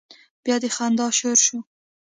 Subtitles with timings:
[0.43, 1.57] بيا د خندا شور شو.